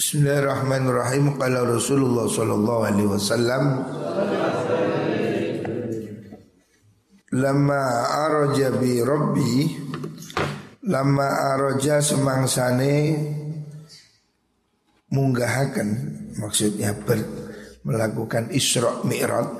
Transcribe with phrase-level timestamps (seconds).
[0.00, 1.36] Bismillahirrahmanirrahim.
[1.36, 3.84] Qala Rasulullah sallallahu alaihi wasallam
[7.36, 9.68] Lama araja bi rabbi
[10.88, 13.12] Lama araja semangsane
[15.12, 15.88] Munggahakan
[16.40, 17.20] Maksudnya ber,
[17.84, 19.52] melakukan Isra' Mi'raj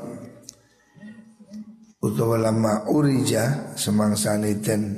[2.01, 4.89] Utawa lama urija Semangsane dan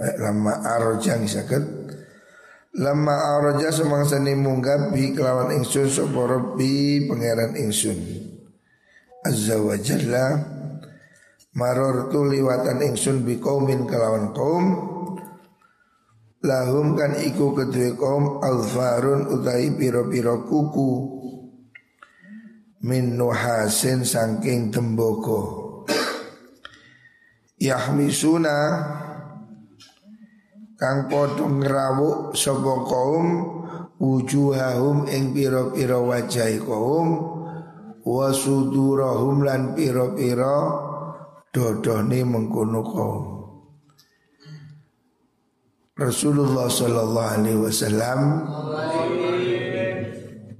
[0.00, 1.75] eh, Lama araja misalkan
[2.76, 7.96] Lama araja semangsane munggah bi kelawan ingsun sapa rabbi pangeran ingsun.
[9.24, 10.36] Azza wa jalla
[12.12, 14.64] tu liwatan ingsun bi kaumin kelawan kaum.
[16.44, 20.92] Lahum kan iku kedue kaum alfarun utai piro-piro kuku.
[22.84, 25.64] Min nuhasin saking tembogo.
[27.56, 28.56] Yahmisuna
[30.76, 33.26] kang padha ngrawuk sapa kaum
[33.96, 37.08] wujuhahum ing pira-pira wajah kaum
[38.04, 40.56] wasudurahum lan pira-pira
[41.48, 43.24] dodohne mengkono kaum.
[45.96, 48.20] Rasulullah Shallallahu Alaihi Wasallam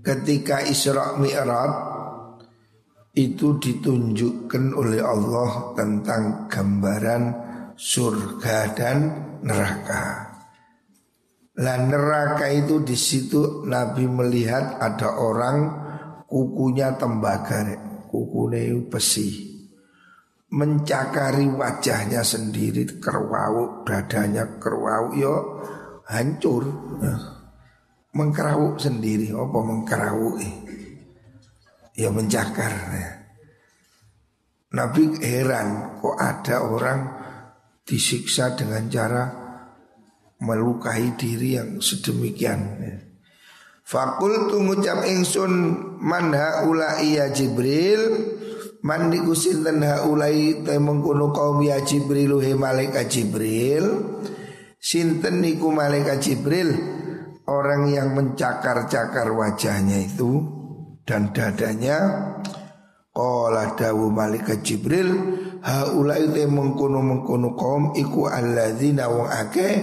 [0.00, 1.72] ketika Isra Mi'raj
[3.12, 7.45] itu ditunjukkan oleh Allah tentang gambaran
[7.76, 8.98] surga dan
[9.44, 10.04] neraka.
[11.56, 15.56] Lah neraka itu di situ Nabi melihat ada orang
[16.28, 17.64] kukunya tembaga,
[18.12, 19.56] kukunya besi
[20.46, 25.34] mencakari wajahnya sendiri kerwau dadanya kerwau yo
[26.06, 26.62] hancur
[27.02, 27.14] ya.
[28.14, 30.38] mengkerawuk sendiri apa mengkerawuk
[31.98, 33.10] ya mencakar ya.
[34.76, 37.00] Nabi heran kok ada orang
[37.86, 39.24] disiksa dengan cara
[40.42, 42.82] melukai diri yang sedemikian.
[43.86, 45.52] Fakul tungucap ingsun
[46.02, 48.34] manha ula iya Jibril
[48.86, 54.14] Man niku sinten haulai te mengkono kaum ya Jibril he malaikat Jibril.
[54.78, 56.70] Sinten niku malaikat Jibril
[57.50, 60.38] orang yang mencakar-cakar wajahnya itu
[61.02, 61.98] dan dadanya
[63.10, 65.08] Qala dawu malaikat Jibril
[65.64, 69.74] haulai te mengkono-mengkono kaum iku alladzina wong akeh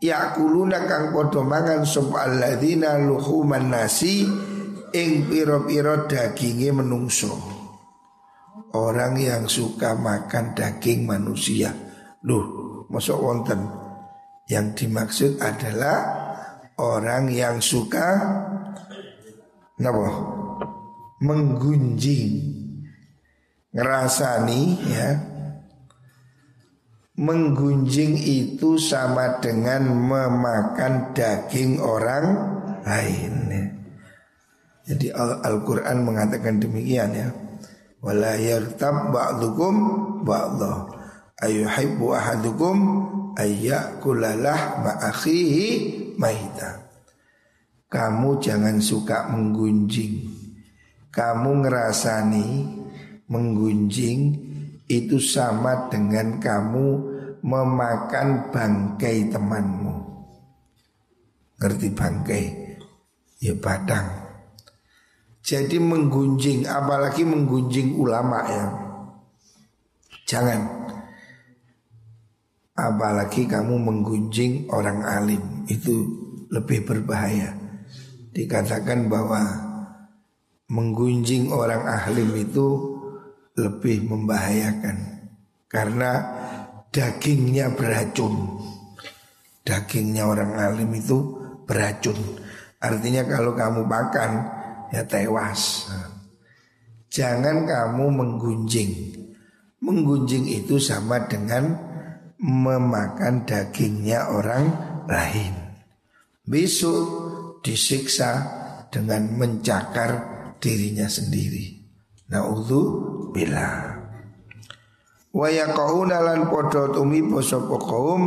[0.00, 4.24] yakuluna kang padha mangan sub alladzina luhuman nasi
[4.92, 7.56] ing pira-pira daginge menungso.
[8.76, 11.72] Orang yang suka makan daging manusia
[12.28, 13.64] Loh, masuk wonten
[14.44, 15.96] Yang dimaksud adalah
[16.76, 18.20] Orang yang suka
[19.80, 20.08] Napa?
[21.24, 22.65] Menggunjing
[23.74, 25.08] Ngerasani ya.
[27.16, 32.26] Menggunjing itu sama dengan memakan daging orang
[32.84, 33.34] lain
[34.86, 37.28] Jadi Al-Quran mengatakan demikian ya.
[38.04, 39.74] Wala yartab ba'dukum
[40.22, 40.86] ba'dha.
[41.42, 42.76] Ayuhibbu ahadukum
[43.34, 45.66] ayyakulalah ma'akhihi
[46.14, 46.86] maita.
[47.90, 50.30] Kamu jangan suka menggunjing.
[51.10, 52.48] Kamu ngerasani
[53.26, 54.20] menggunjing
[54.86, 56.86] itu sama dengan kamu
[57.42, 59.94] memakan bangkai temanmu
[61.58, 62.44] ngerti bangkai
[63.42, 64.26] ya badang
[65.46, 68.66] jadi menggunjing apalagi menggunjing ulama ya.
[70.26, 70.90] Jangan.
[72.74, 76.02] Apalagi kamu menggunjing orang alim itu
[76.50, 77.54] lebih berbahaya.
[78.34, 79.38] Dikatakan bahwa
[80.66, 82.95] menggunjing orang alim itu
[83.56, 84.96] lebih membahayakan
[85.66, 86.12] karena
[86.92, 88.60] dagingnya beracun.
[89.66, 91.18] Dagingnya orang alim itu
[91.66, 92.16] beracun.
[92.78, 94.30] Artinya kalau kamu makan
[94.94, 95.90] ya tewas.
[97.10, 98.92] Jangan kamu menggunjing.
[99.82, 101.74] Menggunjing itu sama dengan
[102.38, 104.64] memakan dagingnya orang
[105.08, 105.54] lain.
[106.46, 107.04] Besok
[107.66, 108.46] disiksa
[108.92, 110.10] dengan mencakar
[110.62, 111.82] dirinya sendiri.
[112.30, 112.82] Naudzu
[113.30, 113.96] bila
[115.36, 118.22] Wa yaqauna lan padha tumi sapa kaum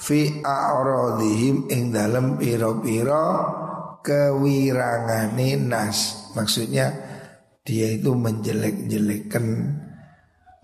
[0.00, 3.44] fi a'radihim ing dalem pira-pira
[4.00, 6.88] kewirangane nas maksudnya
[7.60, 9.46] dia itu menjelek-jelekan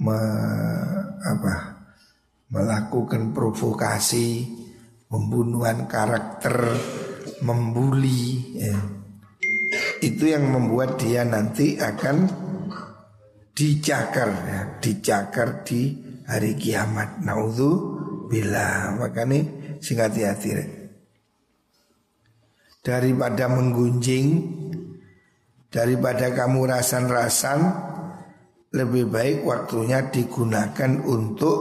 [0.00, 0.18] me,
[1.20, 1.54] apa
[2.48, 4.48] melakukan provokasi
[5.12, 6.72] pembunuhan karakter
[7.44, 8.80] membuli ya.
[10.00, 12.45] itu yang membuat dia nanti akan
[13.56, 15.96] dicakar ya, dicakar di
[16.28, 17.96] hari kiamat naudzu
[18.28, 19.40] bila makanya
[19.80, 20.50] sing hati-hati
[22.84, 24.26] daripada menggunjing
[25.72, 27.60] daripada kamu rasan-rasan
[28.76, 31.58] lebih baik waktunya digunakan untuk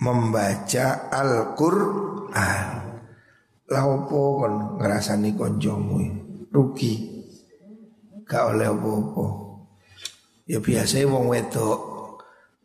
[0.00, 2.66] membaca Al-Qur'an.
[3.68, 6.00] Lah opo kon ngrasani koncomu
[6.48, 6.94] rugi.
[8.24, 9.47] Gak oleh opo-opo.
[10.48, 11.80] Ya biasa wong wedok.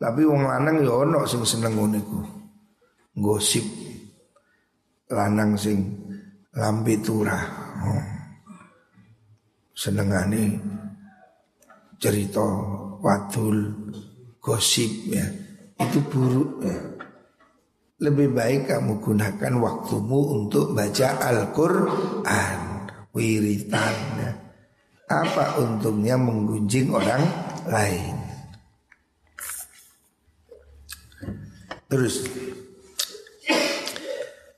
[0.00, 2.00] Tapi wong lanang ya ono sing seneng ngene
[3.14, 3.62] Gosip
[5.12, 5.78] lanang sing
[6.56, 7.44] lambe turah.
[7.84, 8.04] Oh.
[9.74, 10.58] Senengane
[12.00, 12.42] cerita
[13.02, 13.70] wadul
[14.40, 15.26] gosip ya.
[15.78, 16.78] Itu buruk ya.
[18.02, 22.58] Lebih baik kamu gunakan waktumu untuk baca Al-Quran
[23.14, 24.30] Wiritan ya.
[25.04, 27.22] Apa untungnya menggunjing orang
[27.68, 28.16] lain.
[31.88, 32.24] Terus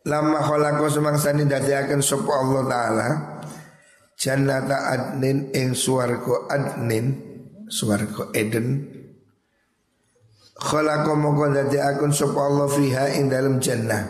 [0.06, 3.08] Lama khalaqo semangsani akan sapa Allah taala
[4.14, 7.10] jannata adnin ing swarga adnin
[7.66, 8.86] swarga Eden.
[10.62, 14.06] Khalaqa mongko akan sapa Allah fiha ing dalam jannah.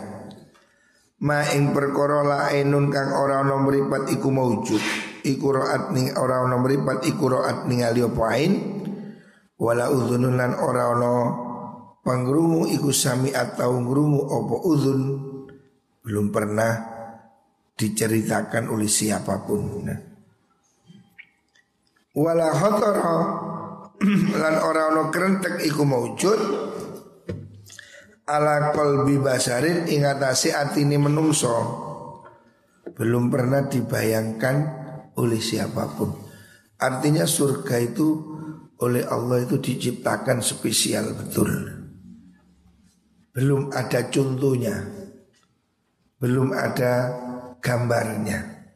[1.25, 4.83] Ma ing perkara lainun kang ora ana mripat iku maujud
[5.25, 8.25] iku raat ning ora ana mripat iku raat ningali apa
[9.57, 11.13] wala udzunun lan ora ana
[12.05, 15.01] pangrungu iku sami atau ngrungu apa udzun
[16.05, 16.71] belum pernah
[17.77, 19.99] diceritakan oleh siapa pun nah.
[22.17, 23.15] wala khatara
[24.41, 26.39] lan ora ana krentek iku maujud
[28.27, 31.87] ala qalbi basarin ing atase atine menungso
[32.97, 34.55] belum pernah dibayangkan
[35.21, 36.17] oleh siapa pun.
[36.81, 38.36] Artinya surga itu
[38.77, 41.49] oleh Allah itu diciptakan spesial betul.
[43.33, 44.85] Belum ada contohnya.
[46.17, 47.13] Belum ada
[47.61, 48.69] gambarnya.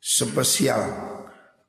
[0.00, 0.82] Spesial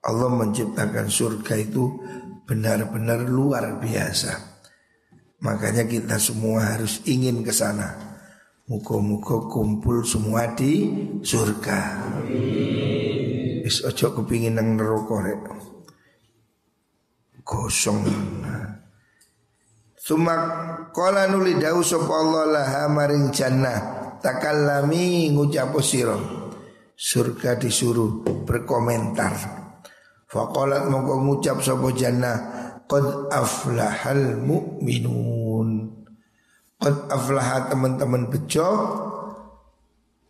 [0.03, 1.99] Allah menciptakan surga itu
[2.47, 4.59] benar-benar luar biasa.
[5.43, 8.19] Makanya kita semua harus ingin ke sana.
[8.67, 10.87] Muka-muka kumpul semua di
[11.23, 11.79] surga.
[13.67, 15.75] Is ojo kepingin nang neraka.
[17.47, 18.03] Kosong.
[19.95, 20.43] Sumak
[20.91, 23.79] kala nuli dawu sapa Allah laha maring jannah
[24.19, 26.19] takallami ngucap sira.
[26.91, 29.31] Surga disuruh berkomentar.
[30.27, 32.35] Faqalat mongko ngucap sapa jannah
[32.83, 35.87] qad aflahal mu'minun.
[36.83, 38.69] Qad aflaha teman-teman bejo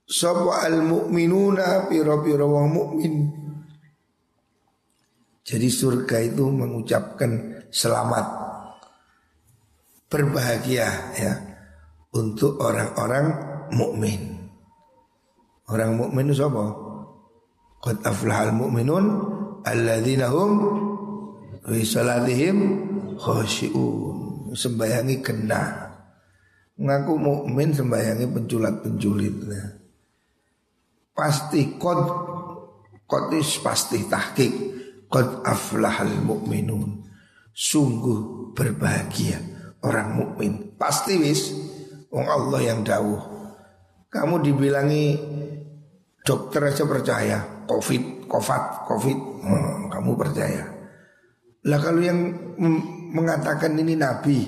[0.05, 3.15] sapa al mu'minuna pira-pira wong mukmin.
[5.47, 8.25] Jadi surga itu mengucapkan selamat
[10.11, 11.33] berbahagia ya
[12.11, 13.31] untuk orang-orang
[13.71, 14.51] mukmin.
[15.71, 16.67] Orang mukmin itu siapa?
[17.79, 19.05] Qad aflahal mu'minun
[19.63, 20.51] alladzina hum
[21.63, 22.57] fi salatihim.
[24.51, 25.63] Sembayangi kena.
[26.75, 29.35] Ngaku mukmin sembayangi penculat-penculit.
[31.15, 31.99] Pasti kod
[33.07, 34.76] kodis pasti tahkik
[35.07, 37.03] kod aflahal mukminun.
[37.57, 39.41] Sungguh berbahagia
[39.81, 40.77] orang mukmin.
[40.77, 41.51] Pasti wis
[42.13, 43.35] wong Allah yang dawuh.
[44.07, 45.17] Kamu dibilangi
[46.21, 47.37] dokter aja percaya
[47.67, 50.63] covid kofat, covid, hmm, kamu percaya.
[51.67, 52.19] Lah kalau yang
[53.15, 54.39] mengatakan ini Nabi,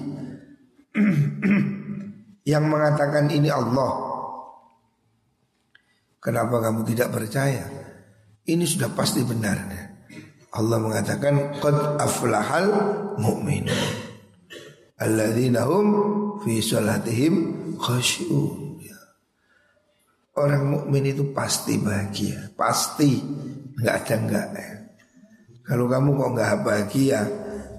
[2.51, 3.91] yang mengatakan ini Allah,
[6.19, 7.65] kenapa kamu tidak percaya?
[8.45, 9.88] Ini sudah pasti benar.
[10.49, 12.67] Allah mengatakan qad aflahal
[13.21, 14.09] mu'minun
[14.99, 15.87] alladzina hum
[16.43, 17.33] fi salatihim
[17.79, 18.83] khasyun.
[18.83, 18.99] Ya.
[20.35, 23.23] Orang mukmin itu pasti bahagia, pasti
[23.79, 24.69] nggak ada enggak ya.
[25.63, 27.21] Kalau kamu kok nggak bahagia,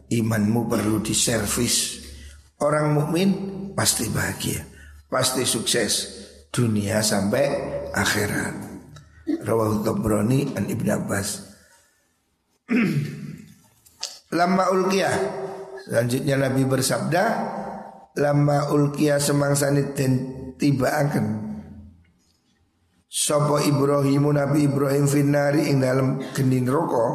[0.08, 2.06] imanmu perlu diservis.
[2.60, 3.28] Orang mukmin
[3.72, 4.60] pasti bahagia,
[5.08, 5.92] pasti sukses
[6.52, 7.44] dunia sampai
[7.96, 8.68] akhirat.
[9.40, 11.50] Rawahu Tabrani an Ibn Abbas.
[14.38, 15.14] Lama ulkiyah
[15.86, 17.24] Selanjutnya Nabi bersabda
[18.18, 20.12] Lama ulkiyah semangsani dan
[20.54, 21.26] tiba akan
[23.10, 27.12] Sopo Ibrahim Nabi Ibrahim finari ing dalam genin rokok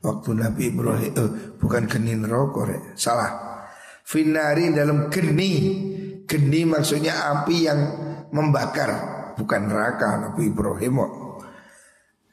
[0.00, 2.78] Waktu Nabi Ibrahim eh, Bukan genin rokok re.
[2.94, 3.60] Salah.
[4.06, 5.52] Finari dalam geni.
[6.24, 7.80] Geni maksudnya api yang
[8.30, 8.90] membakar
[9.36, 11.27] Bukan neraka Nabi Ibrahim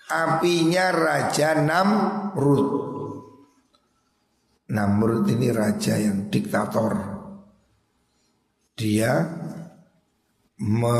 [0.06, 2.70] Apinya Raja Namrud
[4.70, 6.94] Namrud ini raja yang diktator
[8.78, 9.14] Dia
[10.62, 10.98] me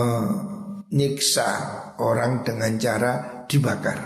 [0.96, 1.50] nyiksa
[2.00, 4.00] orang dengan cara dibakar.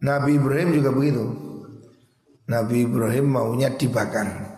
[0.00, 1.24] Nabi Ibrahim juga begitu.
[2.48, 4.56] Nabi Ibrahim maunya dibakar.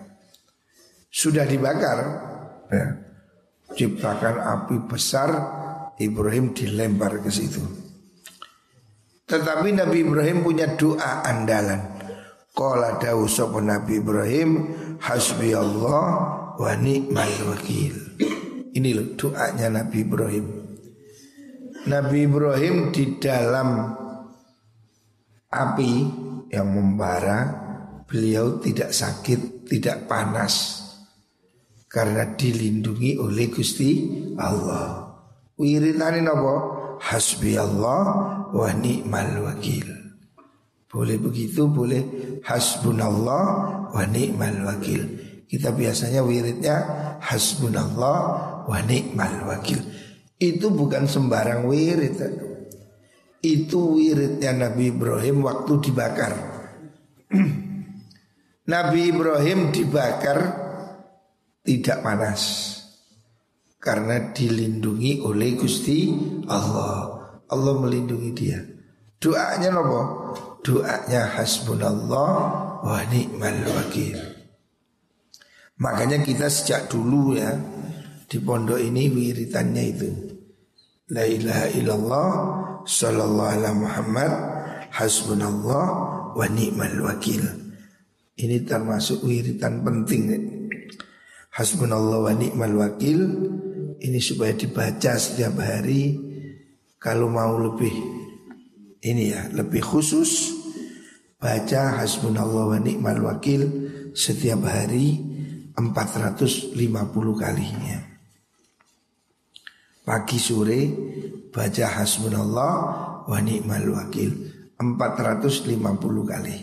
[1.12, 1.98] Sudah dibakar,
[2.72, 2.86] ya,
[3.76, 5.30] ciptakan api besar,
[6.00, 7.81] Ibrahim dilempar ke situ.
[9.32, 11.80] Tetapi Nabi Ibrahim punya doa andalan.
[12.52, 14.50] Qala dawu sapa Nabi Ibrahim
[15.00, 16.04] hasbi Allah
[16.52, 17.96] wa ni'mal wakil.
[18.76, 20.46] Ini loh doanya Nabi Ibrahim.
[21.88, 23.96] Nabi Ibrahim di dalam
[25.48, 25.92] api
[26.52, 27.40] yang membara,
[28.04, 30.84] beliau tidak sakit, tidak panas
[31.88, 35.08] karena dilindungi oleh Gusti Allah.
[35.56, 36.81] Wiritane napa?
[37.02, 38.02] Hasbi Allah
[38.54, 39.90] wa ni'mal wakil.
[40.86, 42.02] Boleh begitu, boleh
[42.46, 43.44] hasbunallah
[43.90, 45.02] wa ni'mal wakil.
[45.48, 46.76] Kita biasanya wiridnya
[47.18, 48.18] hasbunallah
[48.68, 49.82] wa ni'mal wakil.
[50.38, 52.18] Itu bukan sembarang wirid.
[53.42, 56.32] Itu wiridnya Nabi Ibrahim waktu dibakar.
[58.72, 60.38] Nabi Ibrahim dibakar
[61.66, 62.42] tidak panas
[63.82, 66.14] karena dilindungi oleh Gusti
[66.46, 67.18] Allah.
[67.50, 68.62] Allah melindungi dia.
[69.18, 70.00] Doanya nopo?
[70.62, 72.32] Doanya hasbunallah
[72.86, 74.16] wa ni'mal wakil.
[75.82, 77.58] Makanya kita sejak dulu ya
[78.30, 80.10] di pondok ini wiritannya itu
[81.12, 82.30] La ilaha illallah
[82.86, 84.32] sallallahu alaihi Muhammad
[84.94, 85.86] hasbunallah
[86.32, 87.42] wa ni'mal wakil.
[88.38, 90.30] Ini termasuk wiritan penting.
[91.52, 93.18] Hasbunallah wa ni'mal wakil
[94.02, 96.18] ini supaya dibaca setiap hari
[96.98, 97.94] kalau mau lebih
[99.02, 100.54] ini ya lebih khusus
[101.38, 103.66] baca hasbunallah wa ni'mal wakil
[104.14, 105.18] setiap hari
[105.74, 106.78] 450
[107.34, 107.98] kalinya.
[110.02, 110.80] Pagi sore
[111.50, 112.74] baca hasbunallah
[113.26, 114.30] wa ni'mal wakil
[114.78, 115.72] 450
[116.26, 116.58] kali.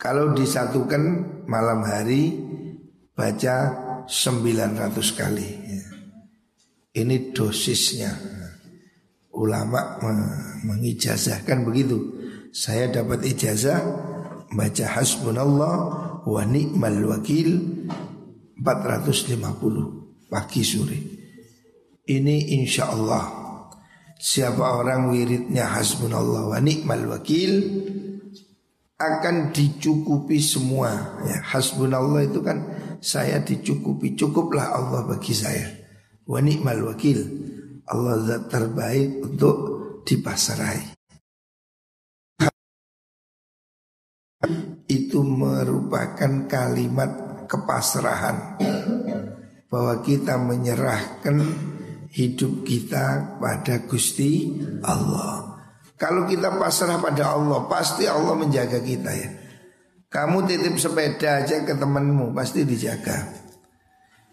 [0.00, 1.02] Kalau disatukan
[1.44, 2.40] malam hari
[3.12, 3.56] baca
[4.10, 5.48] 900 kali.
[5.70, 5.84] Ya.
[6.98, 8.10] Ini dosisnya.
[9.30, 10.02] Ulama
[10.66, 12.18] mengijazahkan begitu.
[12.50, 13.78] Saya dapat ijazah
[14.50, 15.76] baca hasbunallah
[16.26, 17.62] wa ni'mal wakil
[18.58, 20.98] 450 pagi sore.
[22.10, 23.22] Ini insya Allah
[24.18, 27.52] siapa orang wiridnya hasbunallah wa ni'mal wakil
[28.98, 31.22] akan dicukupi semua.
[31.24, 34.14] Ya, hasbunallah itu kan saya dicukupi.
[34.14, 35.66] Cukuplah Allah bagi saya.
[36.28, 37.18] Wa ni'mal wakil.
[37.90, 39.56] Allah zat terbaik untuk
[40.06, 41.00] dipasrai
[44.90, 48.58] itu merupakan kalimat kepasrahan.
[49.70, 51.46] Bahwa kita menyerahkan
[52.10, 55.62] hidup kita pada Gusti Allah.
[55.94, 59.30] Kalau kita pasrah pada Allah, pasti Allah menjaga kita ya.
[60.10, 63.30] Kamu titip sepeda aja ke temanmu pasti dijaga.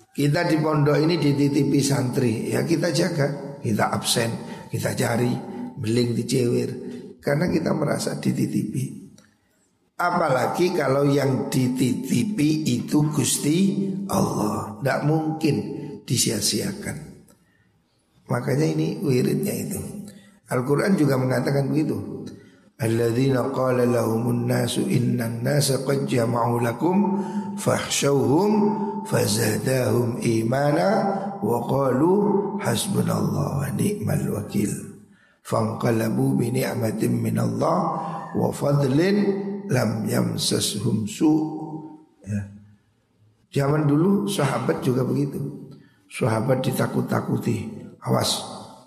[0.10, 4.34] Kita di pondok ini dititipi santri, ya kita jaga, kita absen,
[4.74, 5.30] kita cari,
[5.78, 6.70] beling dicewir,
[7.22, 9.14] karena kita merasa dititipi.
[10.02, 15.56] Apalagi kalau yang dititipi itu Gusti Allah, tidak mungkin
[16.02, 16.98] disia-siakan.
[18.34, 19.82] Makanya ini wiridnya itu.
[20.50, 22.26] Al-Quran juga mengatakan begitu.
[22.78, 27.26] Alladzina qala lahumun nasu innan nasa qad jama'u lakum
[27.58, 28.54] fahshawhum
[29.02, 30.88] fazadahum imana
[31.42, 32.14] wa qalu
[32.62, 34.70] hasbunallah wa ni'mal wakil.
[35.42, 37.78] Fanqalabu bi ni'matin minallah
[38.38, 39.26] wa fadlin
[39.74, 41.34] lam yamsashum su.
[42.30, 42.46] Ya.
[43.58, 45.66] Zaman dulu sahabat juga begitu.
[46.14, 47.74] Sahabat ditakut-takuti.
[48.06, 48.38] Awas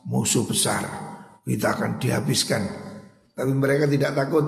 [0.06, 0.86] musuh besar.
[1.42, 2.89] Kita akan dihabiskan
[3.40, 4.44] tapi mereka tidak takut.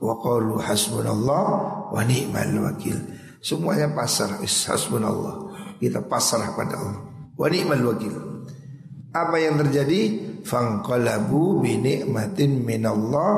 [0.00, 1.44] Wa qalu hasbunallah
[1.92, 2.96] wa ni'mal wakil.
[3.44, 4.40] Semuanya pasrah.
[4.40, 5.52] Hasbunallah.
[5.76, 7.04] Kita pasrah pada Allah.
[7.36, 8.16] Wa ni'mal wakil.
[9.12, 10.32] Apa yang terjadi?
[10.40, 13.32] Fangqalabu bi ni'matin minallah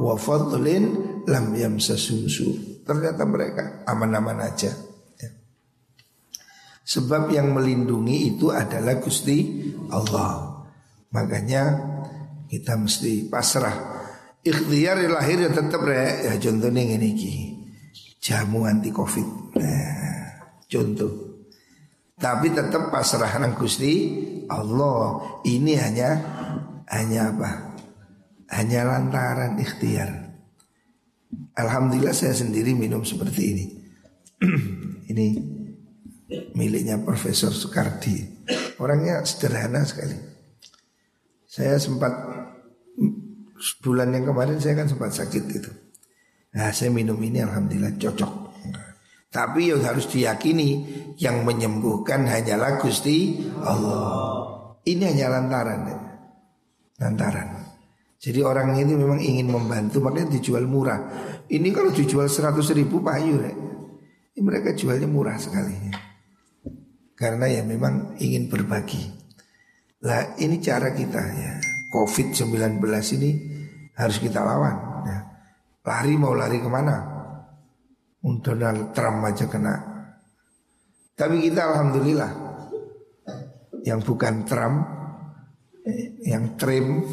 [0.00, 0.84] wa fadlin
[1.28, 2.80] lam yamsasusu.
[2.88, 4.72] Ternyata mereka aman-aman aja.
[5.20, 5.30] Ya.
[6.80, 10.64] Sebab yang melindungi itu adalah Gusti Allah.
[11.12, 11.62] Makanya
[12.48, 13.95] kita mesti pasrah
[14.46, 17.34] ikhtiar lahir ya tetap ya, ya contohnya ini ki
[18.22, 19.54] jamu anti covid.
[19.58, 20.26] Nah,
[20.66, 21.12] contoh.
[22.16, 23.92] Tapi tetap pasrah nang Gusti
[24.48, 25.20] Allah.
[25.44, 26.10] Ini hanya
[26.88, 27.50] hanya apa?
[28.56, 30.10] Hanya lantaran ikhtiar.
[31.56, 33.66] Alhamdulillah saya sendiri minum seperti ini.
[35.10, 35.26] Ini
[36.52, 38.44] miliknya Profesor Soekardi.
[38.82, 40.16] Orangnya sederhana sekali.
[41.48, 42.12] Saya sempat
[43.80, 45.70] Bulan yang kemarin saya kan sempat sakit gitu.
[46.56, 48.32] Nah saya minum ini alhamdulillah cocok.
[49.36, 50.88] Tapi yang harus diyakini
[51.20, 54.80] yang menyembuhkan hanyalah Gusti Allah.
[54.86, 55.98] Ini hanya lantaran, ya.
[57.04, 57.48] lantaran.
[58.16, 61.04] Jadi orang ini memang ingin membantu makanya dijual murah.
[61.52, 63.52] Ini kalau dijual 100 ribu payu ya.
[64.32, 65.74] Ini mereka jualnya murah sekali.
[67.12, 69.04] Karena ya memang ingin berbagi.
[70.00, 71.75] Lah ini cara kita ya.
[71.96, 72.84] Covid-19
[73.16, 73.30] ini
[73.96, 74.76] harus kita lawan.
[75.08, 75.18] Ya.
[75.86, 77.16] Lari mau lari ke mana?
[78.42, 79.74] Donald Trump aja kena.
[81.16, 82.32] Tapi kita alhamdulillah
[83.86, 84.82] yang bukan Trump,
[85.86, 87.06] eh, yang Trim,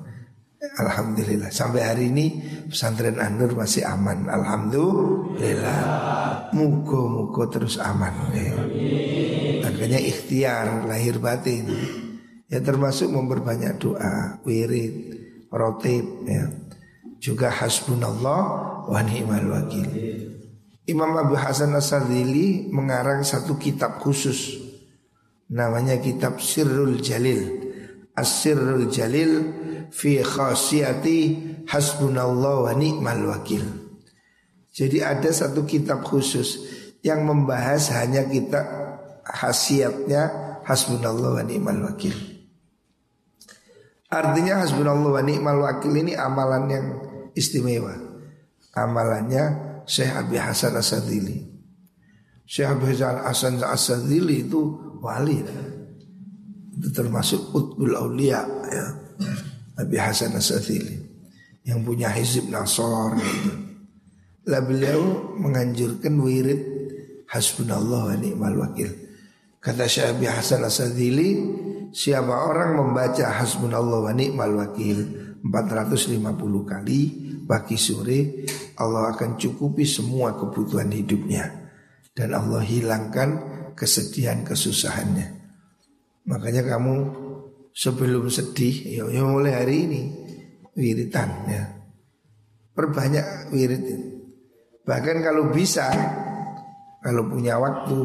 [0.84, 2.26] alhamdulilillah sampai hari ini
[2.68, 4.28] pesantren Anur masih aman.
[4.28, 5.80] Alhamdulillah,
[6.52, 8.12] muko muko terus aman.
[8.36, 8.54] Ya.
[9.80, 11.66] Ikhtiar lahir batin.
[12.50, 15.16] Ya termasuk memperbanyak doa, wirid,
[15.54, 16.50] rotib, ya.
[17.22, 18.42] Juga hasbunallah
[18.90, 19.86] wa ni'mal wakil.
[20.88, 24.58] Imam Abu Hasan As-Sadili mengarang satu kitab khusus
[25.46, 27.70] namanya kitab Sirrul Jalil.
[28.16, 29.32] As-Sirrul Jalil
[29.94, 31.18] fi khasiyati
[31.70, 33.62] hasbunallah wa ni'mal wakil.
[34.70, 36.62] Jadi ada satu kitab khusus
[37.02, 38.62] yang membahas hanya kita
[39.26, 40.30] khasiatnya
[40.62, 42.29] hasbunallah wa ni'mal wakil.
[44.10, 46.86] Artinya hasbunallah wa ni'mal wakil ini amalan yang
[47.38, 47.94] istimewa.
[48.74, 49.44] Amalannya
[49.86, 51.46] Syekh Abi Hasan Asadili.
[52.42, 54.58] Syekh Abi Hasan Asadili itu
[54.98, 55.38] wali.
[56.74, 58.86] Itu termasuk Utbul Aulia ya.
[59.78, 60.98] Abi Hasan Asadili
[61.62, 63.52] yang punya hizib Nasor gitu.
[64.50, 66.60] Lah beliau menganjurkan wirid
[67.30, 68.90] Hasbunallah wa ni'mal wakil.
[69.62, 71.38] Kata Syekh Abi Hasan Asadili,
[71.90, 74.98] siapa orang membaca Hasbunallah wa ni'mal wakil
[75.42, 76.22] 450
[76.66, 77.00] kali
[77.44, 78.46] pagi sore
[78.78, 81.70] Allah akan cukupi semua kebutuhan hidupnya
[82.14, 83.30] dan Allah hilangkan
[83.74, 85.40] kesedihan kesusahannya.
[86.28, 86.94] Makanya kamu
[87.72, 90.02] sebelum sedih ya, ya mulai hari ini
[90.76, 91.64] wiritan ya.
[92.76, 93.84] Perbanyak wirid.
[94.84, 95.90] Bahkan kalau bisa
[97.00, 97.98] kalau punya waktu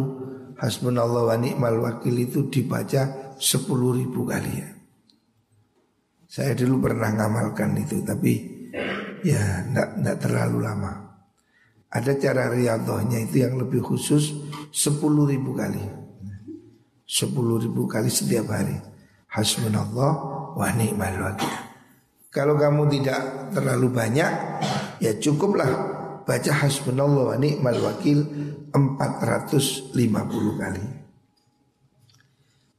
[0.60, 4.70] hasbunallah wa ni'mal wakil itu dibaca sepuluh ribu kali ya.
[6.26, 8.34] Saya dulu pernah ngamalkan itu tapi
[9.24, 10.94] ya tidak terlalu lama.
[11.88, 14.36] Ada cara riadohnya itu yang lebih khusus
[14.74, 16.04] sepuluh ribu kali.
[17.06, 18.76] sepuluh ribu kali setiap hari.
[19.30, 20.12] Hasbunallah
[20.58, 21.54] wa ni'mal wakil.
[22.34, 24.32] Kalau kamu tidak terlalu banyak,
[25.00, 25.72] ya cukuplah
[26.26, 28.26] baca hasbunallah wa ni'mal wakil
[28.76, 31.05] 450 kali.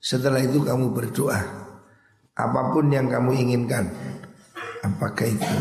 [0.07, 1.67] Setelah itu kamu berdoa
[2.39, 3.91] apa pun yang kamu inginkan.
[4.87, 5.57] Apakah itu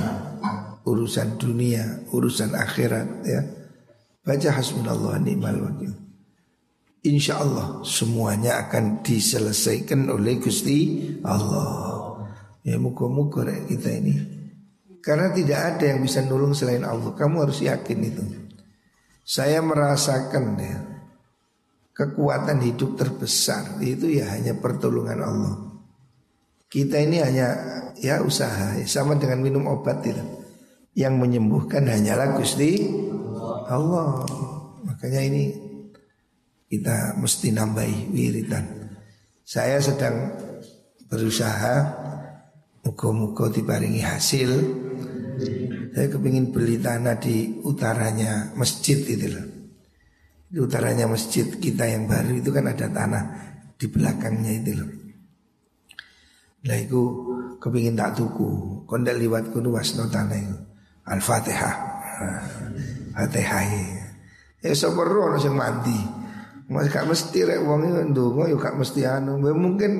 [0.85, 3.41] urusan dunia, urusan akhirat ya.
[4.21, 5.97] Baca hasbunallah ni'mal wakil.
[7.09, 12.21] Insya Allah semuanya akan diselesaikan oleh Gusti Allah.
[12.61, 14.13] Ya muka-muka kita ini.
[15.01, 17.17] Karena tidak ada yang bisa nolong selain Allah.
[17.17, 18.21] Kamu harus yakin itu.
[19.25, 20.94] Saya merasakan ya
[21.95, 25.55] kekuatan hidup terbesar itu ya hanya pertolongan Allah.
[26.67, 27.47] Kita ini hanya
[27.95, 30.19] ya usaha sama dengan minum obat itu
[30.91, 32.83] yang menyembuhkan hanyalah Gusti
[33.71, 34.27] Allah.
[34.83, 35.55] Makanya ini
[36.67, 38.91] kita mesti nambahi wiridan.
[39.47, 40.35] Saya sedang
[41.07, 41.75] berusaha
[42.83, 44.51] muka-muka dibaringi hasil.
[45.95, 49.54] Saya kepingin beli tanah di utaranya masjid itu loh.
[50.45, 53.23] Di utaranya masjid kita yang baru itu kan ada tanah
[53.75, 54.89] di belakangnya itu loh.
[56.65, 57.01] Nah itu
[57.61, 58.81] kepingin tak tuku.
[58.89, 60.57] Kondek liwat kudu wasno tanah itu.
[61.05, 61.75] Al-Fatihah.
[63.13, 63.63] Fatihah.
[64.65, 66.25] Ya sapa ro sing mandi.
[66.65, 69.37] Mas gak mesti rek wong iki ndonga yo gak mesti anu.
[69.37, 69.91] Mungkin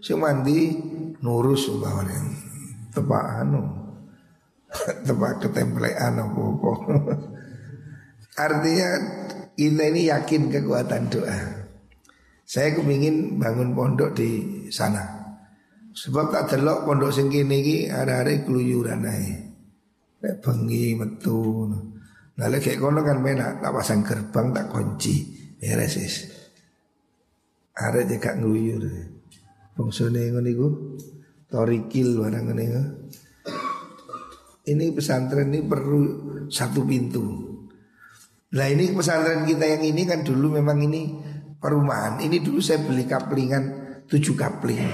[0.00, 0.72] sing mandi
[1.20, 2.16] nurus umpamane.
[2.96, 3.62] Tepak anu.
[5.06, 6.72] Tepak ketemplean apa-apa.
[8.48, 8.90] Artinya
[9.58, 11.66] kita ini yakin kekuatan doa.
[12.46, 15.02] Saya kepingin bangun pondok di sana.
[15.90, 19.02] Sebab tak delok pondok sing iki arek-arek keluyuran.
[19.02, 21.66] Nek bengi metu.
[22.38, 25.26] Nah kayak kono kan menak tak pasang gerbang tak kunci.
[25.58, 26.16] Beres wis.
[27.74, 28.86] Arek jek gak ngluyur.
[29.74, 30.68] Bangsane ngono iku
[31.50, 32.64] torikil barang ngene
[34.68, 36.00] Ini pesantren ini perlu
[36.46, 37.47] satu pintu.
[38.48, 41.12] Nah ini pesantren kita yang ini kan dulu memang ini
[41.60, 42.22] perumahan.
[42.24, 43.64] Ini dulu saya beli kaplingan
[44.08, 44.88] tujuh kapling.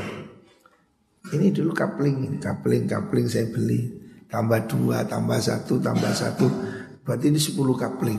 [1.25, 6.51] Ini dulu kapling, kapling, kapling saya beli tambah dua, tambah satu, tambah satu,
[7.07, 8.19] berarti ini sepuluh kapling.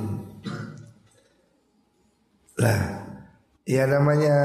[2.56, 2.82] Lah,
[3.67, 4.36] ya namanya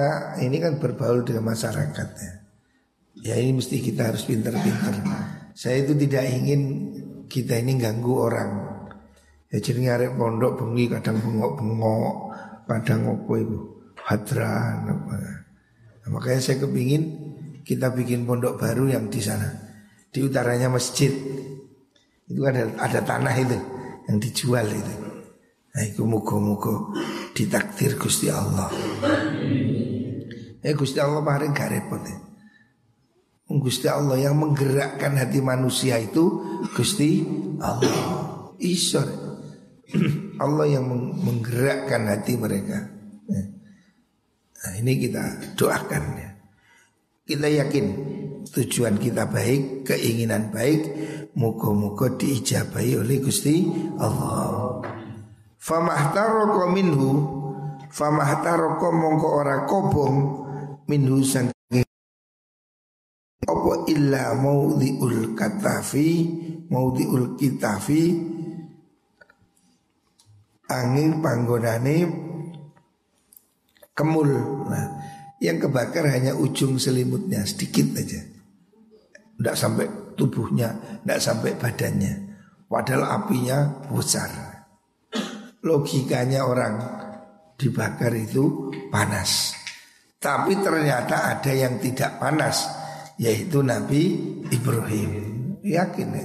[0.43, 2.33] ini kan berbaul dengan masyarakat ya.
[3.21, 4.99] Ya ini mesti kita harus pinter-pinter.
[5.55, 6.61] Saya itu tidak ingin
[7.31, 8.80] kita ini ganggu orang.
[9.51, 12.17] Ya jadi ngarep pondok bengi kadang bengok-bengok,
[12.71, 13.59] kadang opo itu
[13.99, 15.15] hadran apa.
[16.07, 17.03] Nah, makanya saya kepingin
[17.67, 19.51] kita bikin pondok baru yang di sana.
[20.11, 21.11] Di utaranya masjid.
[22.31, 23.59] Itu ada ada tanah itu
[24.07, 24.95] yang dijual itu.
[25.71, 26.95] Nah, itu mugo-mugo
[27.35, 28.71] ditakdir Gusti Allah.
[30.63, 32.19] Eh Gusti Allah paling gak repot ya.
[33.51, 36.39] Gusti Allah yang menggerakkan hati manusia itu
[36.71, 37.27] Gusti
[37.59, 38.55] Allah.
[38.63, 39.30] Isor.
[40.45, 40.87] Allah yang
[41.19, 42.87] menggerakkan hati mereka.
[43.27, 43.45] Ya.
[44.61, 46.31] Nah, ini kita doakan ya.
[47.31, 47.87] Kita yakin
[48.51, 50.83] tujuan kita baik, keinginan baik,
[51.39, 53.71] muka-muka diijabahi oleh Gusti
[54.03, 54.83] Allah.
[55.61, 57.11] Famahtaroko minhu
[57.93, 60.17] Famahtaroko mongko ora kobong
[60.89, 61.85] Minhu sangking
[63.45, 66.11] Apa illa maudhi'ul katafi
[66.73, 68.03] Maudhi'ul kitafi
[70.71, 71.97] Angin panggonane
[73.91, 74.31] Kemul
[74.71, 74.87] Nah
[75.41, 78.21] yang kebakar hanya ujung selimutnya sedikit aja
[79.35, 82.13] Tidak sampai tubuhnya, tidak sampai badannya
[82.71, 83.59] Padahal apinya
[83.91, 84.51] besar
[85.61, 86.75] logikanya orang
[87.61, 89.53] dibakar itu panas.
[90.21, 92.69] Tapi ternyata ada yang tidak panas
[93.21, 94.17] yaitu Nabi
[94.49, 95.11] Ibrahim.
[95.61, 96.25] Yakin ya?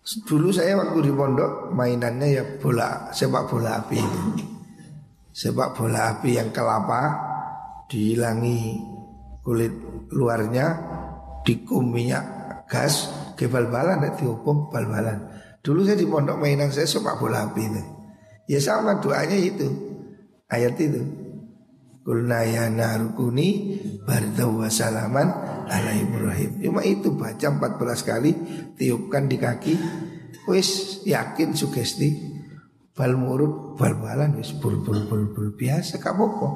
[0.00, 4.00] Dulu saya waktu di pondok mainannya ya bola sepak bola api.
[5.30, 7.14] Sepak bola api yang kelapa
[7.86, 8.80] dihilangi
[9.44, 9.72] kulit
[10.10, 10.66] luarnya
[11.44, 12.24] dikum minyak
[12.66, 15.30] gas ke bal-balan dihukum bal-balan.
[15.60, 17.82] Dulu saya di pondok mainan saya sepak bola api itu.
[18.50, 19.90] Ya sama doanya itu
[20.50, 21.06] Ayat itu
[22.02, 25.39] Kulna ya narukuni Bardaw wa salaman
[25.70, 26.58] ala Ibrahim.
[26.58, 28.32] Cuma itu baca 14 kali
[28.74, 29.74] Tiupkan di kaki.
[30.50, 32.10] Wis yakin sugesti.
[32.90, 36.48] Bal murub bal balan Wis bul bul bul bul biasa Kak apa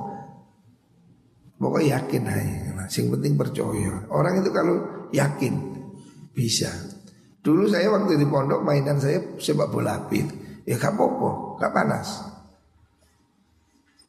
[1.55, 2.85] Pokoknya yakin aja.
[2.91, 4.05] Sing penting percaya.
[4.11, 5.55] Orang itu kalau yakin
[6.35, 6.69] Bisa.
[7.45, 12.09] Dulu saya waktu di pondok mainan saya sepak bola api Ya gak apa-apa, gak panas.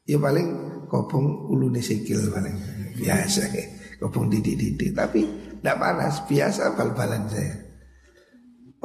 [0.07, 0.47] Ya paling
[0.87, 2.55] kopong ulu sikil paling.
[2.95, 3.51] Biasa
[3.99, 5.23] kopong didik-didik tapi
[5.59, 7.55] tidak panas biasa bal-balan saya.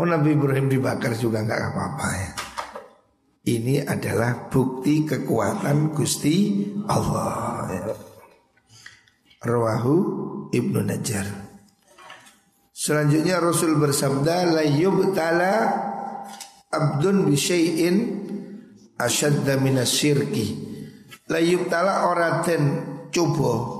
[0.00, 2.30] Oh Nabi Ibrahim dibakar juga nggak apa-apa ya.
[3.40, 7.68] Ini adalah bukti kekuatan Gusti Allah.
[7.72, 7.84] Ya.
[9.40, 9.96] Rawahu
[10.52, 11.28] Ibnu Najjar.
[12.72, 15.54] Selanjutnya Rasul bersabda la yubtala
[16.72, 17.96] abdun bi syai'in
[18.96, 20.46] asyadda minasyirki
[21.28, 22.64] la yubtala ora den
[23.12, 23.79] coba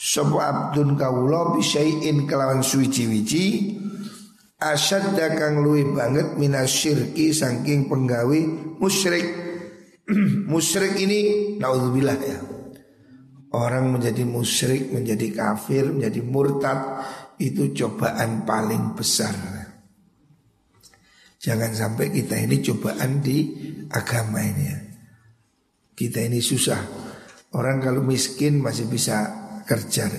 [0.00, 3.76] sapa abdun kawula bi syai'in kelawan suwiji-wiji
[4.56, 8.40] asyadda kang luwih banget minasyirki saking penggawe
[8.80, 9.28] musyrik
[10.52, 11.20] musyrik ini
[11.60, 12.38] naudzubillah ya
[13.50, 17.02] Orang menjadi musyrik, menjadi kafir, menjadi murtad
[17.34, 19.34] Itu cobaan paling besar
[21.40, 23.48] Jangan sampai kita ini cobaan di
[23.88, 24.78] agama ini ya.
[25.96, 26.76] Kita ini susah.
[27.56, 29.39] Orang kalau miskin masih bisa
[29.70, 30.10] kerja.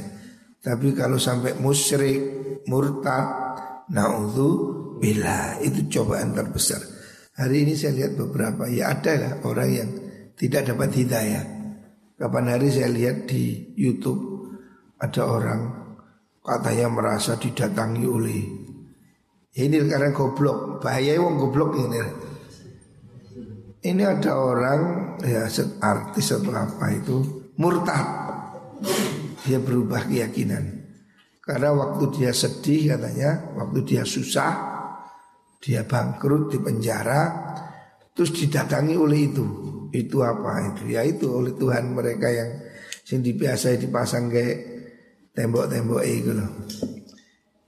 [0.64, 2.20] Tapi kalau sampai musyrik,
[2.72, 3.28] murtad,
[3.92, 4.50] naudhu
[5.04, 6.80] bila itu cobaan terbesar.
[7.36, 9.90] Hari ini saya lihat beberapa ya ada lah orang yang
[10.40, 11.44] tidak dapat hidayah.
[12.16, 14.48] Kapan hari saya lihat di YouTube
[15.02, 15.62] ada orang
[16.46, 18.62] katanya merasa didatangi oleh
[19.52, 22.00] ini karena goblok, bahaya wong goblok ini.
[23.82, 24.82] Ini ada orang
[25.26, 25.44] ya
[25.84, 28.21] artis atau apa itu murtad.
[29.41, 30.82] Dia berubah keyakinan.
[31.41, 34.54] Karena waktu dia sedih katanya, waktu dia susah,
[35.58, 37.21] dia bangkrut di penjara,
[38.13, 39.45] terus didatangi oleh itu.
[39.91, 40.93] Itu apa itu?
[40.93, 42.62] Ya itu oleh Tuhan mereka yang
[43.04, 44.58] sing biasa dipasang kayak
[45.34, 46.51] tembok-tembok itu loh.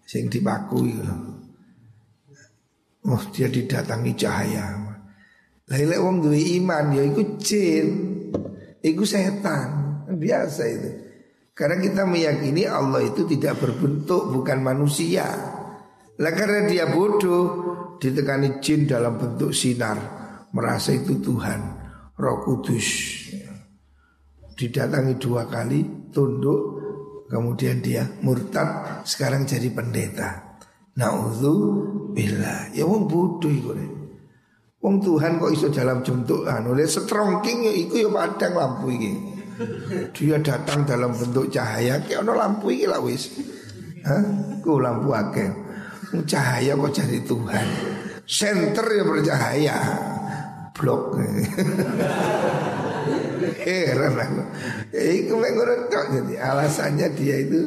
[0.05, 1.33] Sing dipaku itu loh.
[3.03, 4.79] Oh dia didatangi cahaya
[5.67, 7.87] Lailai wong duwe iman ya ikut jin
[8.79, 10.91] Iku setan Biasa itu
[11.53, 15.25] Karena kita meyakini Allah itu tidak berbentuk Bukan manusia
[16.17, 17.45] Lah karena dia bodoh
[18.01, 19.97] Ditekani jin dalam bentuk sinar
[20.49, 21.61] Merasa itu Tuhan
[22.17, 22.89] Roh Kudus
[24.57, 26.73] Didatangi dua kali Tunduk
[27.33, 30.61] kemudian dia murtad sekarang jadi pendeta.
[30.93, 31.53] Naudzu
[32.13, 32.69] billah.
[32.77, 33.73] Ya wong bodoh iku.
[34.77, 39.13] Wong Tuhan kok iso dalam bentuk anu le strongking ya iku ya padang lampu iki.
[40.13, 43.29] Dia datang dalam bentuk cahaya kayak ono lampu iki lah wis.
[44.03, 44.23] Hah?
[44.59, 45.49] Ku lampu akeh.
[46.25, 47.67] Cahaya kok jadi Tuhan.
[48.25, 49.77] Center ya bercahaya.
[50.73, 51.17] Blok.
[53.63, 54.41] Heran aku.
[54.93, 57.59] Iku jadi alasannya dia itu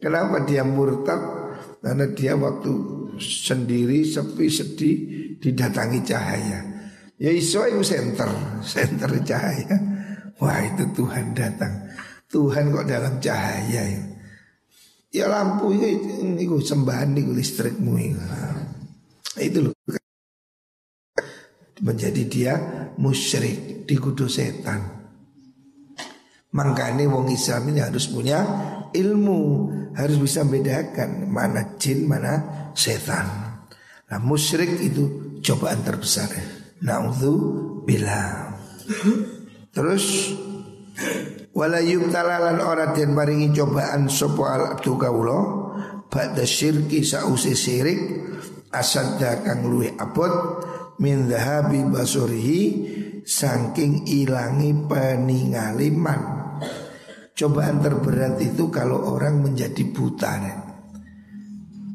[0.00, 1.20] kenapa dia murtad
[1.84, 2.72] karena dia waktu
[3.20, 4.96] sendiri sepi sedih
[5.38, 6.60] didatangi cahaya.
[7.14, 8.26] Ya iso itu center,
[8.64, 9.93] center cahaya.
[10.44, 11.88] Wah itu Tuhan datang.
[12.28, 14.02] Tuhan kok dalam cahaya ya.
[15.14, 18.20] Ya lampu itu, itu sembahan itu listrikmu itu.
[19.40, 19.74] Itu loh.
[21.80, 22.54] Menjadi dia
[23.00, 24.84] musyrik di kudu setan.
[26.54, 28.44] Makanya wong Islam ini harus punya
[28.94, 29.40] ilmu
[29.94, 33.26] harus bisa bedakan mana jin mana setan.
[34.10, 36.30] Nah musyrik itu cobaan terbesar.
[36.84, 37.32] Naudzu
[37.86, 38.54] bila.
[39.74, 40.30] Terus
[41.50, 45.38] wala yubtalalan ora den paringi cobaan sapa al abdu kawula
[46.06, 48.00] ba'da syirki sause syirik
[48.70, 50.62] asadda kang luwih abot
[51.02, 52.62] min dhahabi basurihi
[53.26, 56.34] saking ilangi peningaliman
[57.34, 60.58] Cobaan terberat itu kalau orang menjadi buta nih.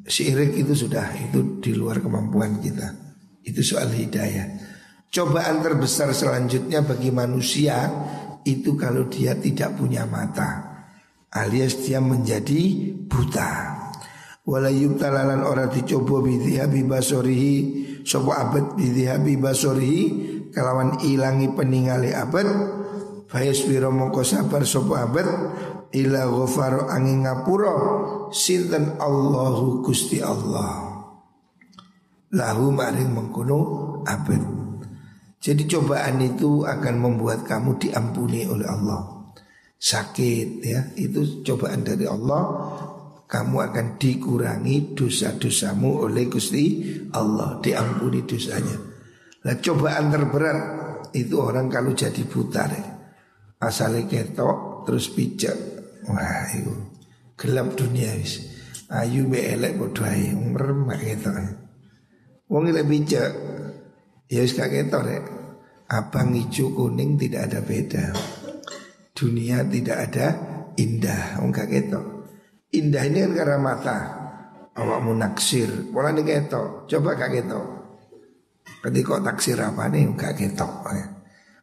[0.04, 2.92] Syirik itu sudah itu di luar kemampuan kita.
[3.48, 4.69] Itu soal hidayah.
[5.10, 7.90] Cobaan terbesar selanjutnya bagi manusia
[8.46, 10.70] itu kalau dia tidak punya mata
[11.34, 13.78] alias dia menjadi buta.
[14.50, 17.56] Wala yubtalalan ora dicoba bidhihabi basorihi
[18.02, 20.02] Sopo abad bidhihabi basorihi
[20.50, 22.50] Kalawan ilangi peningali abad
[23.30, 25.28] Fayasbiro mongko sabar sapa abad
[25.94, 27.74] ila ghafaro angin ngapura
[28.34, 30.86] sinten Allahu Gusti Allah.
[32.34, 33.60] Lahu maring mengkono
[34.06, 34.59] abad.
[35.40, 39.32] Jadi cobaan itu akan membuat kamu diampuni oleh Allah.
[39.80, 42.44] Sakit ya, itu cobaan dari Allah.
[43.30, 48.76] Kamu akan dikurangi dosa-dosamu oleh Gusti Allah, diampuni dosanya.
[49.46, 50.60] Nah, cobaan terberat
[51.14, 53.00] itu orang kalau jadi buta ya
[53.60, 55.56] asale ketok terus pijak
[56.08, 56.74] wah itu
[57.36, 58.48] gelap dunia wis
[58.88, 61.36] ayu be elek padha ae meremak ketok
[62.48, 63.32] wong lek pijak
[64.30, 65.26] ya wis gak ketok rek
[65.90, 68.06] abang hijau kuning tidak ada beda
[69.18, 70.28] dunia tidak ada
[70.78, 72.06] indah wong gak ketok
[72.72, 73.98] indah ini kan karena mata
[74.78, 77.80] awakmu naksir pola ini ketok coba gak ketok
[78.80, 80.88] ketika taksir apa nih gak ketok.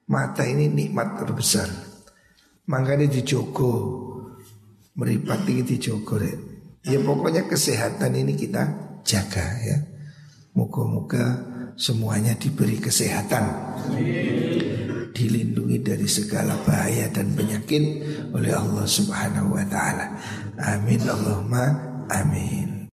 [0.07, 1.66] Mata ini nikmat terbesar.
[2.70, 4.05] Makanya dijogo.
[4.96, 6.37] Meripat ini dijogo deh.
[6.87, 8.62] Ya pokoknya kesehatan ini kita
[9.02, 9.76] jaga ya.
[10.57, 13.45] Moga-moga semuanya diberi kesehatan.
[15.17, 17.85] Dilindungi dari segala bahaya dan penyakit
[18.37, 20.12] oleh Allah Subhanahu wa taala.
[20.61, 21.65] Amin Allahumma
[22.12, 22.76] amin.